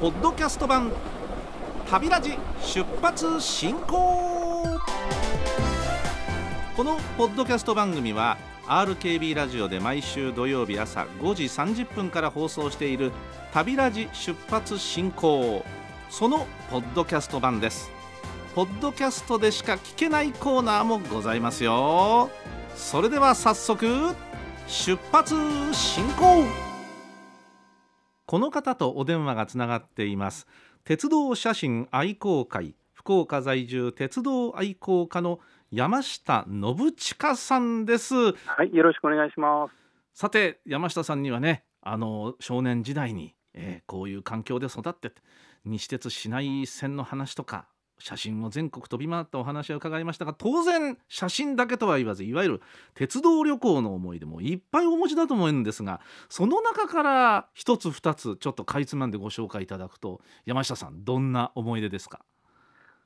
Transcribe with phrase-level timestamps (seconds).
[0.00, 0.92] ポッドキャスト版
[1.88, 4.80] 旅ラジ出発進行
[6.76, 8.36] このポッドキャスト番組は
[8.66, 13.12] RKB ラジオで毎週土曜日朝5時30分から放送している
[13.52, 15.64] 旅ラジ出発進行
[16.10, 17.90] そのポッドキャスト版です。
[18.54, 22.30] ポッドキャストでしか聞けないコーナーもございますよ。
[22.76, 24.14] それでは早速
[24.68, 25.34] 出発
[25.74, 26.73] 進行。
[28.26, 30.46] この方とお電話がつながっています
[30.84, 38.32] 鉄道写真愛好会福岡在住鉄道愛好家の山下信親さんですは
[38.64, 39.72] い、よろしくお願いします。
[40.14, 45.12] さて山下さんにはねあの少年時代に、えーこういう環境で育って
[45.64, 47.66] 西鉄市内線の話とか
[47.98, 52.62] 写真を全国飛び回ったお話を伺いましたが当然写真だけとは言わずいわゆる
[52.94, 62.20] 鉄道旅行の思い出もいっぱいお持ちだと思うんですがその中から一つ二つちょっとかいつまんでご紹介いただくと山下さんどんな思い出ですか？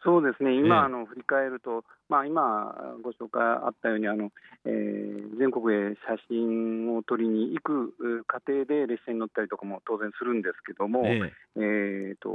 [0.09, 0.56] そうですね、ええ。
[0.56, 4.33] 今、あの振り返ると、まあ、今、ご紹介あったように、あの
[4.64, 11.61] えー全国へ写真を撮りに行くう過程で列車に乗ったりとかも当然するんですけども、ええ。
[11.61, 12.29] ーと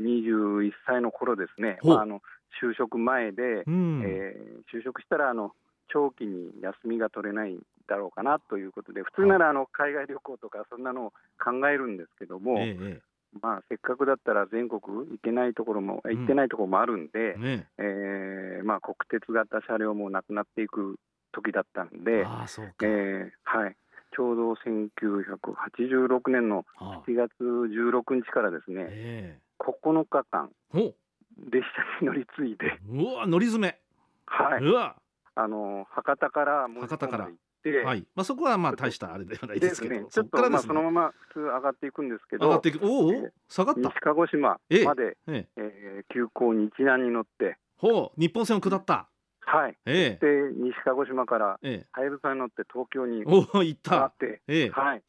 [0.00, 2.22] 21歳の頃ですね、まあ、あの
[2.62, 5.52] 就職前で、えうん、えー就職したらあの
[5.92, 11.10] 長期に休みが取れないだろうかなということで、普通ならあの海外旅行とか、そんなのを
[11.42, 13.02] 考えるんですけども、ええ
[13.40, 16.16] まあ、せっかくだったら全国行けないところも、うん。
[16.16, 17.68] 行ってないところもあるんで、えね。
[17.78, 20.96] えーまあ、国鉄型車両もなくなっていく
[21.32, 23.76] 時だったんで、ああそうか、えーはい、
[24.14, 27.08] ちょうど1986年のああ。
[27.08, 31.64] 7月16日からですね、え9日間、列
[32.00, 33.78] 車に乗り継いで、ううわ乗り詰め、
[34.26, 34.96] はい、うわ。
[35.36, 37.24] あの博多から門司博多から。
[37.24, 37.49] 港まで行って、
[37.84, 38.06] はい。
[38.14, 42.78] まあ、そこはまあ大したあれではないですけど、ね、ちそょっとまあそのまま普通上がっていくんですけど、上がっていく。
[42.82, 43.80] おうお下がった？
[43.80, 44.84] 西鹿児島ええ。
[44.84, 45.48] まで、ええ。
[45.56, 48.20] えー急行日南に乗って、ほう。
[48.20, 49.08] 日本線を下った。
[49.40, 50.26] はい、ええ。
[50.26, 51.86] で西鹿児島からええ。
[51.92, 54.12] はやぶさに乗って東京におお行った。
[54.20, 54.70] ええ。
[54.70, 55.02] はい、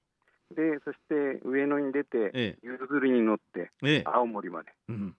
[0.55, 3.95] でそして上野に出て、えゆずりに乗ってええ。
[3.99, 5.15] え青森まで、うん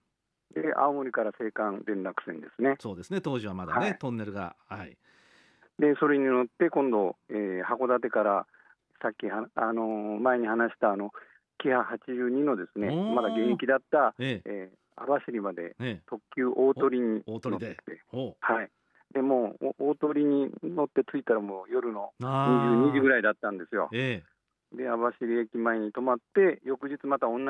[0.54, 3.20] で青森から青函連絡船ですね、そうですね。
[3.20, 3.98] 当時はまだね、はい。
[3.98, 4.98] トンネルがはい
[5.78, 8.46] でそれに乗って、今度、えー函館から
[9.00, 11.10] さっきはあのー前に話したあの
[11.58, 14.50] キハ82のですね、まだ現役だった、ええ。
[14.50, 16.00] えー網走までええ。
[16.06, 17.76] 特急大鳥に乗って大鳥で。
[18.08, 18.70] ほはい、
[19.14, 23.88] でも大鳥に乗って着いたらもう夜のうあ22時ぐいらいだったんですよ。
[23.92, 24.22] え
[24.76, 27.44] で網走駅前に泊まって翌日また同じ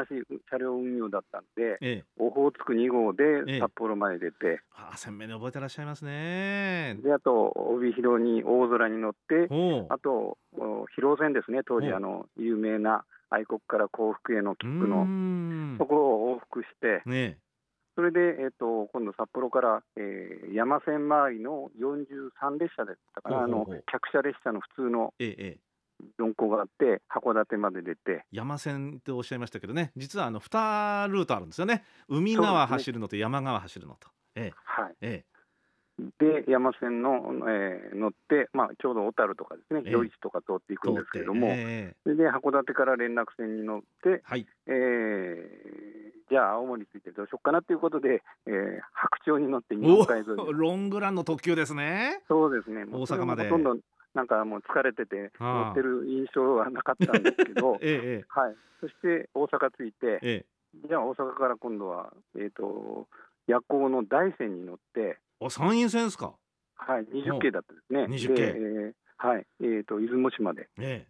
[0.51, 1.91] 車両運用だったんでええ。
[1.91, 3.45] えオホーツク2号ええ。
[3.45, 6.97] で札幌まで出て、ああ鮮明に覚えてらっしゃいますね。
[7.03, 9.49] であと帯広に大空に乗って
[9.89, 11.61] あとお広線ですね。
[11.67, 15.05] 当時あの有名な愛国から幸福への切符の。
[15.05, 15.79] ん。
[15.79, 16.01] ところ
[16.33, 17.03] を往復して。
[17.07, 17.39] ね
[17.95, 23.37] それで、えっと今度札幌から、えー山線周りの43列車だったかな。
[23.37, 23.75] ほうほうほう。
[23.75, 25.72] あの客車列車の普通のええええ
[26.19, 28.25] 4個があって函館まで出て。
[28.31, 29.93] 山線っておっしゃいましたけどね。
[29.97, 31.85] 実はあの2ルートあるんですよね。
[32.09, 34.09] 海側走るのと山側走るのと。
[34.35, 34.95] えはい。
[35.01, 35.33] ええ。
[36.19, 39.95] で山線の、えー乗って、まあ、ちょうど小樽とかですね、ええ。
[39.95, 42.15] 余市とか通っていくんですけれども、ええ。
[42.15, 44.47] で函館から連絡船に乗って、はい。
[44.67, 52.23] えーじゃあ青森についてどうしようかなということで、えー白鳥に乗って日本海沿いロングランの特急ですね。
[52.27, 53.45] そうですね、大阪まで。
[53.51, 53.77] ほとんど
[54.15, 60.47] なんかもう疲れてて、乗ってる印象はなかったんですけど、 ええはい、そして大阪着いて、ええ。
[60.85, 63.07] えじゃあ大阪から今度は、えー、と
[63.47, 66.35] 夜行の大山に乗って、あ山陰線ですか？
[66.77, 68.05] はい、20系だったですね。
[68.05, 70.69] 20系でえーはい、えー、と出雲市まで。
[70.79, 71.07] え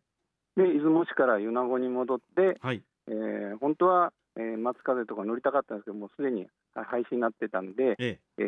[0.56, 2.82] で、出雲市から米子に戻って、えはい。
[3.08, 8.20] えー本当は、えー松風とか乗りたかったんですけど、もうすでに廃止になってたんで、ええ。
[8.38, 8.42] え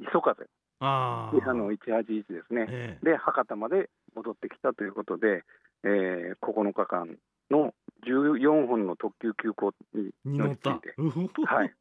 [0.00, 0.46] ー磯風、
[0.80, 2.66] ああであの181ですね。
[2.68, 3.04] ええ。
[3.04, 5.44] で、博多まで戻ってきたということで、
[5.84, 7.16] えー9日間
[7.50, 7.74] の
[8.06, 11.74] 14本の特急急行にに乗った乗り継いで、うほほはい。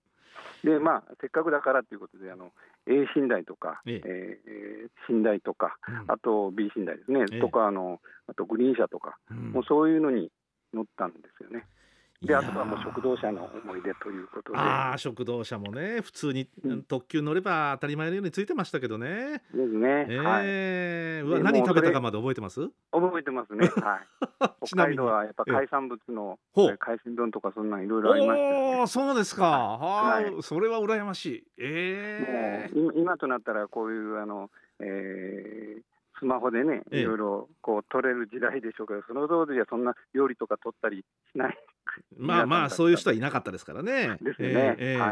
[0.64, 2.52] で、まあ、せっかくだからということで、あの
[2.88, 4.02] A 寝台とか、え。
[4.06, 6.06] えー寝台とか、うん。
[6.08, 7.40] あと B 寝台ですね、ええ。
[7.40, 9.52] とかあの、あとグリーン車とか、うん。
[9.52, 10.30] もうそういうのに
[10.74, 11.66] 乗ったんですよね。
[12.22, 20.44] で、あとはもう食堂車の思い出ということで、ああ食堂車もね普通にうん特急乗れば当たり前のようについてましたけどね、ですね、えはい。
[20.46, 22.70] え何食べたかまで覚えてます？
[22.92, 24.08] 覚えてますね、はい。
[24.68, 28.80] 北海道はやっぱ海産物の海鮮丼とかそんなんいろいろありましたよね。
[28.80, 29.50] おおそうですか。
[29.50, 30.32] は、はい。
[30.42, 31.44] それは羨ましい。
[31.58, 35.82] ええ今今となったらこういうあの、えー
[36.22, 37.02] スマホでね、ええ。
[37.02, 41.04] いろいろこう撮れる時代でしょうけど、その当時はそんな料理とか撮ったり
[41.34, 41.58] しない。
[42.16, 44.18] まあまあそういう人はいなかったですからね。
[44.22, 44.76] ですよね。
[44.78, 45.10] えはい。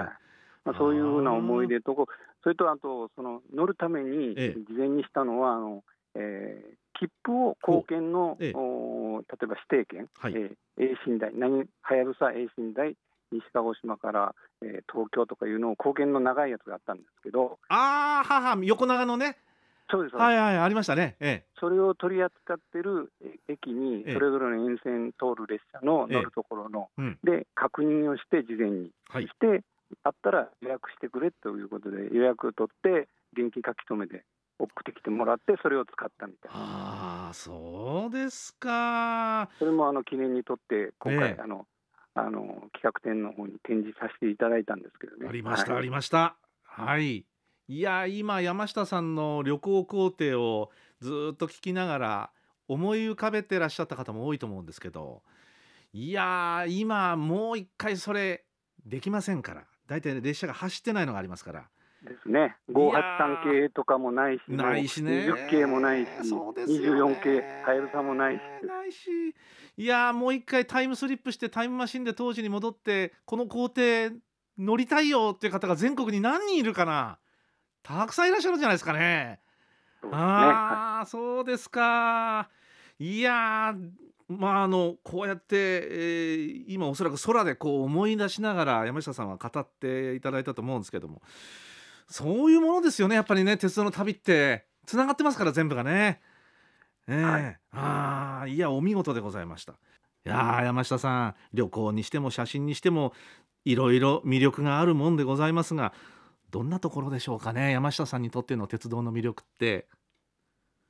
[0.66, 2.08] まあ、そういうふうな思い出とこ、
[2.44, 4.60] それとあと、その乗るためにええ。
[4.68, 5.84] 事前にしたのは、あの
[6.16, 8.54] えー切符を貢献の、ええ。
[8.54, 10.34] お例えば指定券、はい。
[10.36, 12.98] えー、A 寝台、何はやぶさ A 寝台、
[13.32, 19.38] 西鹿児島から、えー東京とかいうのを貢献の長いやつがあったんですけど、ああはは横長のね。
[19.90, 21.16] そうです、はいはいありましたね。
[21.20, 27.02] えそれを取り扱ってるえ駅に、ええそれぞれの沿線通る列車の乗るところの、え。
[27.02, 27.20] うん。
[27.24, 28.92] で確認をして、事前に。
[29.10, 29.30] はいし。
[29.40, 29.64] て、
[30.04, 34.24] あったら予約してくれということで、予約を取って、現金書き留めで
[34.60, 39.50] 送ってきてもらって、それを使ったみたいな、ああそうですか。
[39.58, 41.66] それもあの記念にとって、今回、ええあの
[42.16, 45.28] あの企画展の方に展示させていただいたんですけどね。
[45.30, 46.36] ありました、はいありました。
[46.64, 47.26] はい。
[47.70, 52.30] いや今山下さんの旅行工程をずーっと聞きながら
[52.68, 55.22] 思い浮かべてらっしゃった方も多いと思うんですけど
[55.94, 58.44] いやー今もう一回それ
[58.86, 59.64] できませんから。
[59.90, 61.70] 大体列車が走ってないのがありますから。
[62.04, 65.28] ですね、583系とかもないし、ないしね。
[65.28, 67.14] 20系もないし、そうですよね。
[67.14, 69.10] 24系、はやぶさもないし、ないし。
[69.76, 74.12] いやーもう一回タイムスリップしてタイムマシンで当時に戻ってこの工程
[74.58, 77.18] 乗りたいよっていう方が全国に何人いるかな
[77.84, 79.00] たくさんいらっしゃるんじゃないですかね。
[79.00, 79.40] ね
[80.12, 82.50] ああそうですか。
[83.00, 83.90] いやー
[84.30, 91.22] まああのこうやって、えー今おそらく空でこう思い出しながら山下さんは語っていただいたと思うんですけども
[92.08, 96.22] そういうものですよねやっぱりね鉄道の旅ってつながってますから全部がね。
[97.08, 99.74] ええはいああいやお見事でございました。
[99.74, 99.76] い
[100.30, 103.14] やー山下さん旅行にしても写真にしても
[103.66, 105.94] いろいろ魅力があるもんでございますが
[106.52, 107.72] どんなところでしょうかね？
[107.72, 109.88] 山下さんにとっての鉄道の魅力って。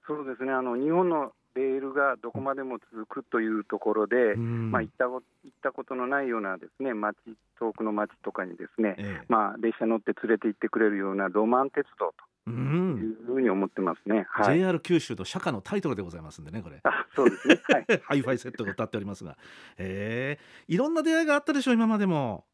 [0.07, 0.51] そうですね。
[0.51, 4.71] あの日本のレールがどこまでも続くというところで、うん。
[4.71, 7.17] まあ、行ったこ行ったことのないようなですね町
[7.59, 9.25] 遠くの町とかにですね、ええ。
[9.27, 12.13] まあ、列車乗って連れて行ってくれるようなロマン鉄道う
[12.45, 14.25] というんふうに思ってますね。
[14.29, 16.79] はい、JR 九州の社歌のタイトルでございますんでねこれ。
[16.83, 19.37] あそうですね、はい、ハイファイセットが歌っておりますが。
[19.77, 20.73] ええ。
[20.73, 22.45] いろんな出会いがあったでしょう今までも。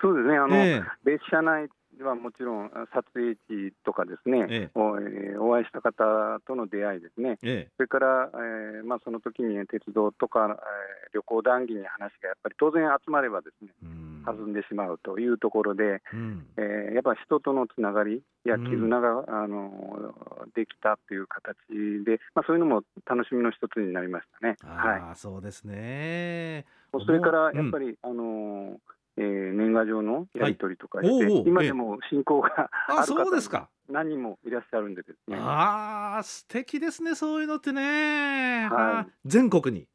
[0.00, 0.36] そうですね。
[0.36, 0.82] あの、え。
[1.04, 1.68] 列車内
[2.02, 4.78] はもちろん撮影地とかですね、ええ。
[4.78, 7.72] おえーお会いした方との出会いですね、ええ。
[7.76, 14.22] それから、えーまあ、その時に鉄道とか、えー旅行談義に話がやっぱり当然集まればですねえうん。
[14.24, 16.46] 弾んでしまうというところで、うん。
[16.56, 20.14] えーやっぱ人とのつながりや絆が、あの
[20.54, 21.56] できたという形
[22.04, 24.56] で、まあ、そういうのも楽しみの一つになりましたね。
[24.62, 25.00] はい。
[25.00, 26.64] ああそうですね。
[26.92, 27.52] それからう。
[27.52, 27.56] ん。
[27.56, 28.80] やっぱり、あの
[29.16, 31.42] えー年賀状のやり取りとかして、はい。
[31.46, 33.68] 今でも親交が あある方そうですか。
[33.88, 35.36] 何人もいらっしゃるんでですね。
[35.38, 38.70] ああ素敵ですねそういうのってね、はい。
[38.70, 39.86] あ全国に。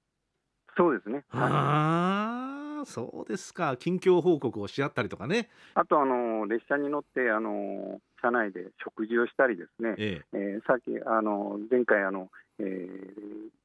[0.77, 1.25] そうですね。
[1.29, 1.51] はい。
[1.51, 3.75] ああそうですか。
[3.77, 5.49] 近況報告をし合ったりとかね。
[5.73, 9.95] あとあの列車に乗ってあの車内で食事をしたりですね。
[9.97, 10.37] ええ。
[10.37, 12.29] えーさっきあの前回あの、
[12.59, 13.58] えー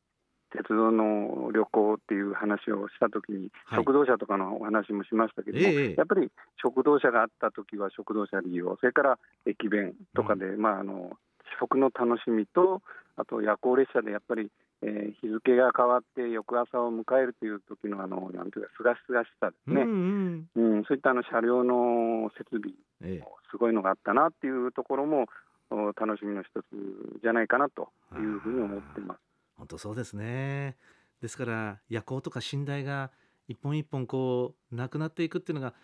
[0.57, 3.79] 鉄道の旅行っていう話をしたときに、はい。
[3.81, 6.31] 食堂車とかのお話もしましたけども、ええやっぱり
[6.63, 11.11] 食堂車があったときは食堂車利用、それから駅弁とかで、まあ、あの
[11.59, 12.83] 食の楽しみと、
[13.17, 14.51] あと夜行列車でやっぱり、
[14.83, 20.77] えー日付が変わって翌朝を迎えるという時のあのなんていうか、すがすがしさですね、うんうん。
[20.77, 23.25] うんそういったあの車両の設備、ええ。
[23.51, 25.27] すごいのがあったなっていうところも、
[25.71, 29.24] お楽しみの一つじゃないかなというふうに思ってます。
[29.57, 30.77] 本当そうですね。
[31.21, 33.11] ですから夜行とか寝台が
[33.49, 35.75] 一本一本こうなくなっていくっていうのが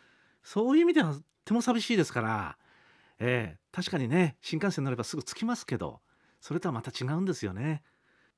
[0.42, 2.58] そういう意味ではとても寂しいですから、
[3.18, 6.00] ええ確かにね新幹線乗ればすぐ着きますけど
[6.40, 7.82] それとはまた違うんですよね。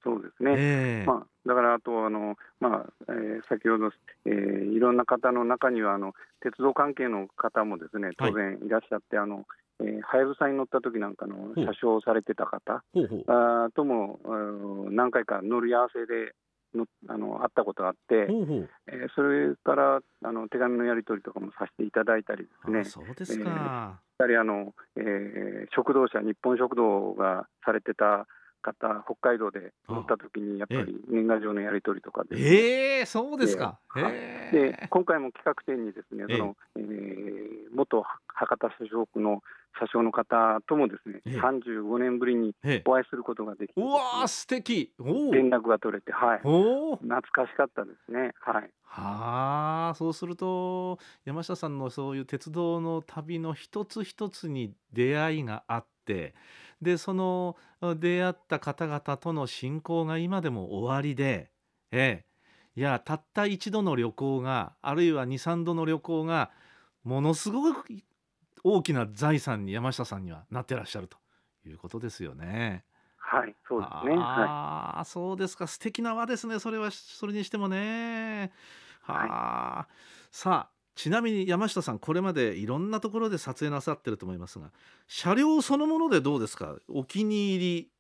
[0.03, 1.07] そうですね、ええ。
[1.07, 3.91] まあ、だからあとあの、まあえー先ほど、
[4.27, 9.47] えーいろんな方の中にはあの鉄道関係の方もですね当然いらっしゃって、あの
[9.85, 12.83] えーはやぶさに乗った時なんかの車掌をされてた方
[13.27, 16.35] あーともうん何回か乗り合わせで
[16.75, 18.71] のあの会ったことがあって、ほうほう。
[18.89, 22.81] えーそれからあの手紙のやり取りとかもさせていただいたりですね。
[22.81, 23.51] あそうですか、
[24.19, 28.27] やはりあの、えー食堂車、日本食堂がされてた
[28.63, 33.79] 方、北海道で乗った時に、やっぱり年賀状のやり取りとかで、ええそうですか。
[33.95, 34.13] ではい。
[34.15, 36.39] へで今回も企画展にですね、ええ。
[36.39, 39.43] そのえー元博多車掌区の
[39.79, 41.41] 車掌の方ともですね、ええ。
[41.41, 42.83] 35年ぶりにええ。
[42.87, 44.93] お会いすることができてね、うわー素敵。
[44.99, 46.99] 連絡が取れて、はい、懐
[47.33, 48.33] かしかったですね。
[48.41, 48.71] はい。
[48.95, 56.35] はあそうすると山下さんのそういう鉄道の旅の一つ一つに出会いがあって
[56.83, 61.51] でその出会った方々との親交が今でも終わりで、
[61.93, 62.25] え
[62.77, 66.51] え、いやたった一度の旅行があるいは23度の旅行が
[67.05, 67.85] ものすごく
[68.65, 71.17] 大きな財産に山下さんにはなってらっしゃると
[71.65, 72.85] いうことですよね。
[73.17, 74.17] はい、そうですね。
[74.17, 75.67] ああ、はい、そうですか。
[75.69, 76.59] 素敵な輪ですね。
[76.59, 78.53] それはそれにしてもね。
[79.03, 79.95] はあ、はい、
[80.33, 84.71] さあちなみに山下さんこれまでいろんなところで撮影なさってると思いますが
[85.07, 86.77] 車両そのものでどうですか？
[86.89, 87.91] お気に入り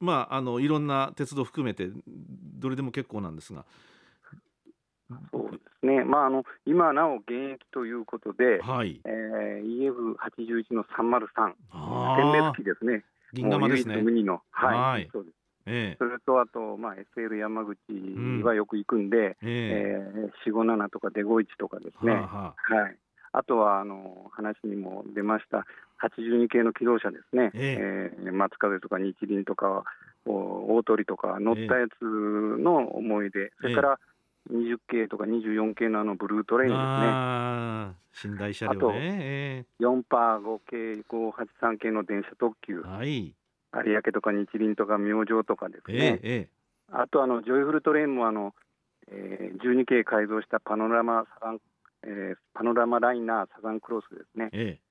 [0.00, 3.64] まああのいろんな鉄道含めてどれでも結構なんですが。
[5.30, 9.00] そうですね、まあ、あの今なお現役ということで、はい。
[9.04, 11.54] えー、EF81 の303、
[12.16, 14.02] 点滅機ですね、銀河ですね。
[14.02, 15.45] の、はい、はい、そうです。
[15.66, 17.76] ええ、それとあと、まあ、SL 山口
[18.42, 19.36] はよく行くんで、うん、え。
[19.44, 22.96] えー、457とかデゴイチとかですね、はあはあ、はい、
[23.32, 25.66] あとはあの話にも出ました
[26.02, 28.22] 82系の気動車ですね、ええ。
[28.24, 29.84] えー、松風とか日輪とか
[30.24, 33.98] 大鳥とか乗ったやつの思い出、それから
[34.50, 38.34] 20系とか24系のあのブルートレインですね。
[38.34, 39.66] 寝台車両ね。
[39.80, 40.76] あと485系
[41.08, 42.80] 583系の電車特急。
[42.80, 43.34] はい。
[43.74, 46.20] 有明とか日輪とか明星とかですね。
[46.22, 48.54] えー、あとあのジョイフルトレインもあの、
[49.10, 51.60] えー、12系改造したパノラマサザン、
[52.04, 54.50] えー、パノラマライナーサザンクロスですね。
[54.52, 54.86] えー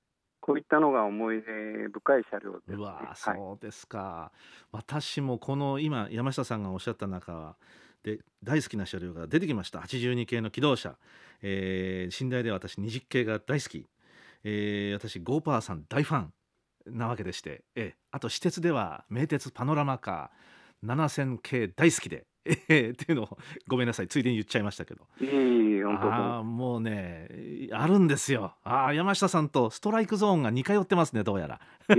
[0.46, 7.56] こういったのが思い出深い車両です、ね、うわそうですか、はい、私もこの今山下さんがおっしゃった中
[8.04, 9.80] で大好きな車両が出てきました。
[9.80, 10.96] 82系の機動車、
[11.42, 13.84] えー、寝台では私20系が大好き、
[14.44, 16.32] えー、私ゴーパーさん大ファン
[16.86, 22.26] なわけでして、えー、あと私鉄では名鉄パノラマカー7000系大好きで
[22.68, 25.02] えー、っていうのをごめんなさいついでに言っちゃいましたけど。
[26.38, 27.28] あもうね
[27.72, 28.54] あるんですよ。
[28.62, 31.60] あ山下さんとストライクゾーンが似通ってますねどうやら。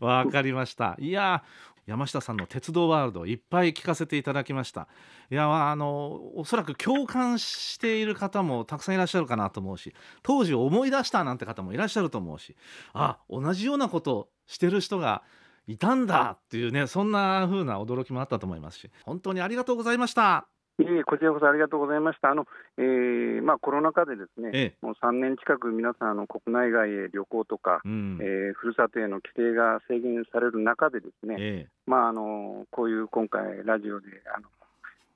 [0.00, 0.96] わかりました。
[0.98, 1.42] いや
[1.86, 4.88] 山下さんの鉄道ワールドいっぱい聞かせていただきました。
[5.30, 12.56] いやあのおそらく共感している方もたくさんいらっしゃるかなと思うし当時思い出したなんて方もいらっしゃると思うし
[12.92, 15.22] あ同じようなことしてる人が
[15.66, 20.55] いたんだっていうねそんな風な驚きもあったと思いますし本当にありがとうございました。
[20.78, 22.30] いえこちらこそありがとうございました。
[22.30, 34.48] あのえーまあ、コロナ禍でですね、ええ、もう3年近く皆さんあの国内外へ旅行とか、うん、えー、ふるさとへの規定が制限される中でですね、え、まあ、あのこういう今回ラジオであの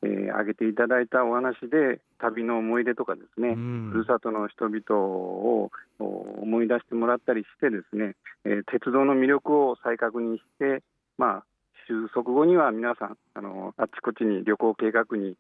[0.02, 10.82] えー、挙げていただいたお話で旅の思い出とかですね、うん、ふるさとの人々を思い出してもらったりしてですね、えー、鉄道の魅力を再確認して、
[11.18, 11.44] まあ、
[11.86, 15.36] 収束後には皆さんあのあっちこっちに旅行計画に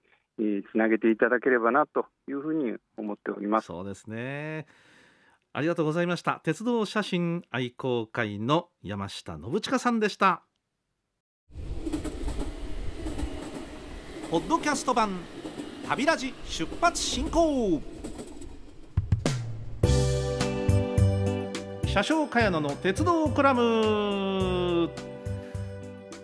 [0.70, 3.66] つなげていただければなというふうに思っております。
[3.66, 4.66] そうですね。
[5.52, 6.40] ありがとうございました。
[6.44, 10.42] 鉄道写真愛好会の山下信親さんでした。
[14.30, 15.10] ポッドキャスト版
[15.88, 17.82] 旅ラジ出発進行。
[21.84, 24.88] 車掌茅野の鉄道コラム。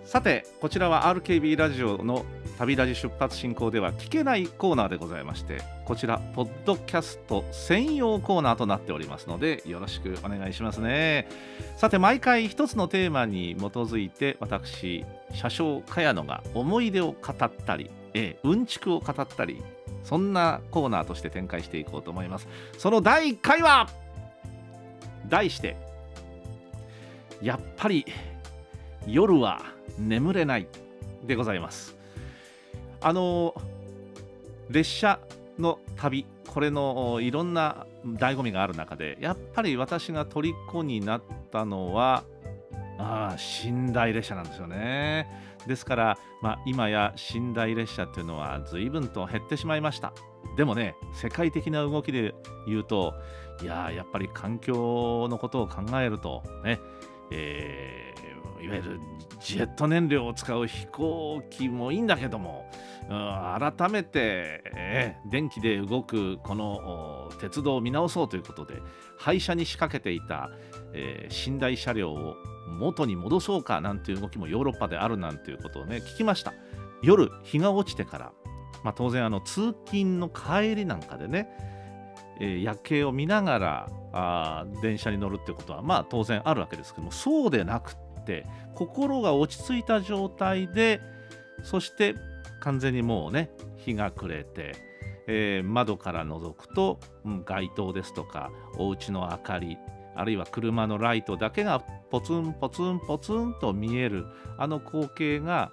[0.05, 2.25] さてこちらは RKB ラジオの
[2.59, 11.29] 旅ラジ出発進行では聞けないコーナーでございましてこちらポッドキャスト専用コーナーとなっておりますのでよろしくお願いしますね。
[11.77, 19.63] さて毎回一つのテーマに基づいて私車掌茅野が思い出を語ったり、えうんちくを語ったり
[20.03, 22.49] そんなコーナーとして展開していこうと思います。
[22.79, 23.89] その第1回は
[25.29, 25.77] 題して
[27.43, 28.07] やっぱり
[29.07, 29.63] 夜は
[29.99, 30.67] 眠れない
[31.25, 31.96] でございます。
[33.07, 33.55] あの
[34.69, 35.21] 列車
[35.61, 41.23] の旅これのいろんな醍醐味がある中でやっぱり私が虜になっ
[41.53, 42.25] たのは
[42.99, 45.29] あ寝台列車なんですよね。
[45.69, 50.13] ですから、まあ、今や寝台列車っていうのは随分と減ってしまいました。
[50.57, 52.35] でもね世界的な動きで
[52.67, 53.15] 言うと
[53.63, 56.81] いややっぱり環境のことを考えるとね、
[57.31, 59.01] えー、いわゆる
[59.41, 62.71] ジェット燃料を使う飛行機もいいんだけども
[63.09, 68.81] 改めて、えー、電気で動くこの鉄道を見直そうということで
[69.19, 70.51] 廃車に仕掛けていた、
[70.93, 72.35] えー、寝台車両を
[72.69, 76.53] 元に戻そうかなんていう動きもヨーロッパであるなんていうことをね聞きました。
[77.03, 78.33] 夜日が落ちてから、
[78.83, 81.49] まあ、当然あの通勤の帰りなんかでね、
[82.41, 91.01] えー、夜景を見ながらあ電車に乗るってことはまあ当然あるわけですけどもそうでなくって心が落ち着いた状態で
[91.63, 92.15] そして
[92.61, 94.75] 完全にもうね日が暮れて、
[95.27, 99.79] えー、窓から覗くと、うん、街灯ですとかお家の明かり
[100.15, 101.81] あるいは車のライトだけが
[102.11, 104.27] ポツンポツンポツンと見える
[104.59, 105.73] あの光景が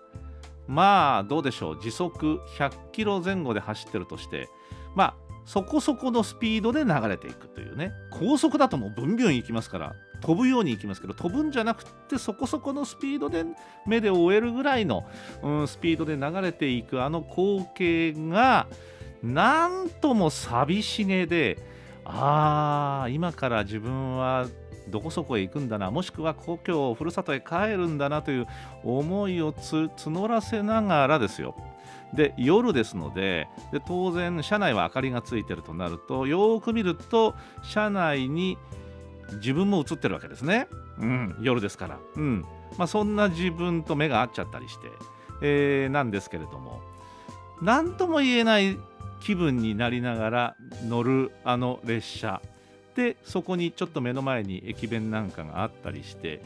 [0.68, 4.50] まあどうでしょう時速100キロ前後で走ってるとして
[4.96, 13.44] まあそこそこのスピードで流れていくというね高速だともうブンビュン行きますから飛ぶように行きますけど飛ぶんじゃなくてそこそこのスピードで
[13.86, 15.06] 目で追えるぐらいの、
[15.44, 18.68] うん、スピードで流れていくあの光景が
[19.22, 21.60] なんとも寂しげで
[22.06, 24.48] ああ今から自分は
[24.88, 28.48] どこそこへ行くんだなもしくは故郷ふるさとへ帰るんだなという
[28.86, 31.56] 思いを募らせながらですよ。
[32.14, 38.58] で夜ですのでで当然車内は明かりがついてるとなるとよく見ると車内に
[39.36, 40.68] 自分も映ってるわけですね、
[41.00, 42.46] うん、夜ですから、うん。
[42.78, 44.88] まあ、そんな自分と目が合っちゃったりして、
[45.42, 46.82] えー、なんですけれども。
[47.62, 48.78] 何とも言えない
[49.22, 50.56] 気分になりながら
[50.88, 52.42] 乗るあの列車。
[52.96, 56.42] でそこにちょっと目の前に駅弁なんかがあったりして。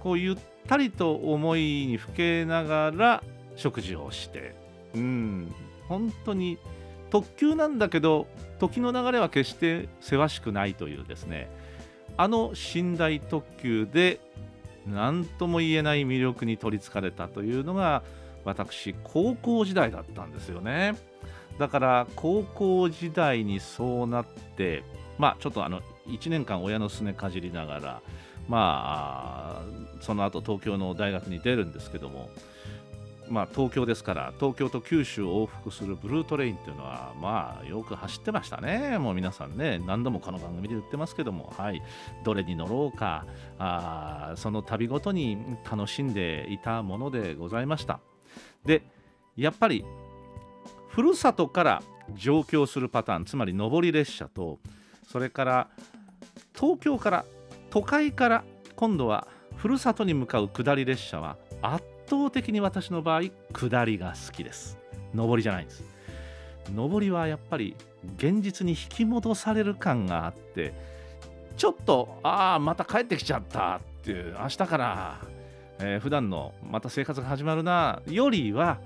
[0.00, 3.22] こうゆったりと思いにふけながら
[3.54, 4.54] 食事をして。
[4.94, 5.54] うん。
[5.88, 6.58] 本当に
[7.10, 8.26] 特急なんだけど
[8.58, 11.50] 時の流れは決してせわしくないというですね
[12.16, 14.20] あの寝台特急で
[14.86, 18.02] 何とも言えない魅力に取りつかれたというのが
[18.44, 20.96] 私高校時代だったんですよね。
[21.58, 24.26] だから高校時代にそうなっ
[24.56, 24.82] て
[25.18, 28.02] まあちょっとあの1年間親のすねかじりながら
[28.48, 29.62] まあ
[30.00, 32.30] その後東京の大学に出るんですけども
[33.32, 38.98] まあ、東京ですから東京と九州を往復するブルートレインっていうのはまあよく走ってましたね。
[38.98, 41.82] もう皆さんね何度もこの番組で言ってますけどもはい。
[42.24, 43.24] どれに乗ろうか
[43.58, 48.00] あその旅ごとに楽しんでいたものでございました。
[48.66, 48.82] で
[49.34, 49.82] やっぱり
[50.88, 51.82] ふるさとから
[52.14, 54.58] 上京するパターンつまり上り列車と
[55.10, 55.68] それから
[56.54, 57.24] 東京から
[57.70, 58.44] 都会から
[58.76, 61.82] 今度はふるさとに向かう下り列車は圧
[62.12, 64.78] 倒的に私の場合下りが好きです。
[65.14, 65.82] 上りじゃないんです。
[66.74, 67.74] 上りはやっぱり
[68.18, 70.74] 現実に引き戻される感があって
[71.56, 75.20] ちょっとああまた帰ってきちゃったっていう明日から、
[75.78, 78.78] えー、普段のまた生活が始まるなよりは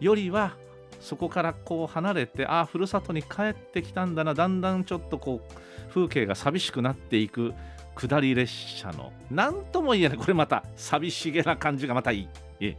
[0.00, 0.56] よりは
[1.00, 7.54] そこからこう離れてああふるさとに帰ってきたんだなだんだんちょっとこう風景が寂しくなっていく
[7.94, 12.28] 下り列車の何とも言えないこれまた寂しげな感じがまたいい。
[12.60, 12.76] え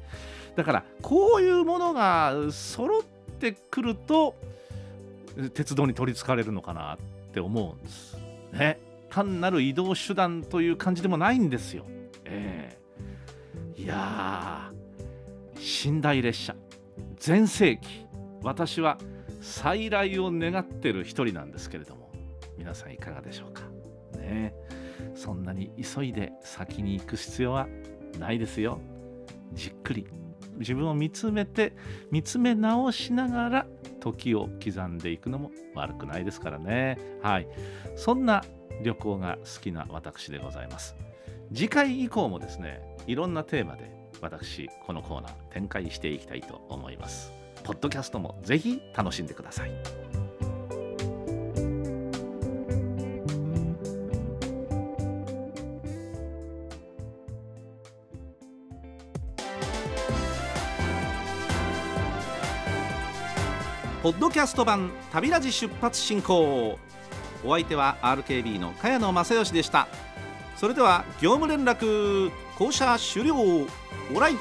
[0.56, 3.04] だからこういうものが揃っ
[3.40, 4.36] てくると
[5.54, 6.98] 鉄道に取りつかれるのかなっ
[7.34, 8.18] て思うんです
[8.52, 8.80] ね。
[9.10, 11.86] 単なる移動手段という感じでもないんですよ。
[12.26, 16.56] えー、いやー寝台列車。
[17.18, 18.06] 全盛期。
[18.44, 18.98] 私は
[19.42, 22.10] 再来を願ってる一人なんですけれども。
[22.58, 23.62] 皆さんいかがでしょうか。
[24.18, 24.54] ね。
[25.16, 27.68] そんなに急いで先に行く必要は
[28.20, 28.80] ないですよ。
[29.54, 30.08] じっくり。
[30.58, 31.74] 自分を見つめて
[32.12, 33.66] 見つめ直しながら
[34.02, 36.98] 時を刻んでいくのも悪くないですからね。
[37.22, 37.48] はい。
[37.96, 38.44] そんな
[38.84, 40.96] 旅行が好きな私でございます。
[41.54, 43.90] 次回以降もですねいろんなテーマで
[44.22, 47.32] 私このコーナー展開していきたいと思います。
[47.64, 50.09] ポッドキャストもぜひ楽しんでください。
[64.02, 66.80] ポッドキャスト版旅ラジ出発進行。
[67.44, 69.90] お相手は RKB の茅野正義でした。
[70.56, 73.36] それでは業務連絡降車終了。
[73.36, 74.36] オライ